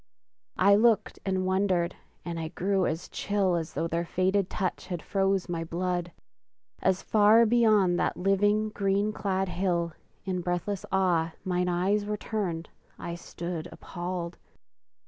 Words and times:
I 0.57 0.73
looked 0.73 1.19
and 1.27 1.45
wondered, 1.45 1.95
and 2.25 2.39
I 2.39 2.47
grew 2.47 2.87
as 2.87 3.07
chill 3.07 3.53
As 3.55 3.75
though 3.75 3.87
their 3.87 4.03
fated 4.03 4.49
touch 4.49 4.87
had 4.87 4.99
froze 5.03 5.47
my 5.47 5.63
blood; 5.63 6.11
As 6.81 7.03
far 7.03 7.45
beyond 7.45 7.99
that 7.99 8.17
living, 8.17 8.69
green 8.69 9.13
clad 9.13 9.47
hill, 9.47 9.93
In 10.25 10.41
breathless 10.41 10.87
awe, 10.91 11.33
mine 11.43 11.69
eyes 11.69 12.03
were 12.07 12.17
turned, 12.17 12.67
I 12.97 13.13
stood 13.13 13.67
Appalled! 13.71 14.37